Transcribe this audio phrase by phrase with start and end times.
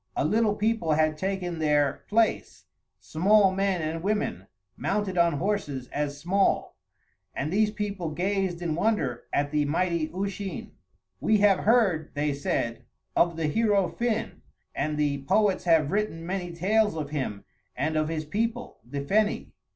[0.15, 2.65] A little people had taken their place,
[2.99, 6.75] small men and women, mounted on horses as small;
[7.35, 10.71] and these people gazed in wonder at the mighty Usheen.
[11.19, 12.83] "We have heard," they said,
[13.15, 14.41] "of the hero Finn,
[14.73, 17.45] and the poets have written many tales of him
[17.75, 19.51] and of his people, the Feni.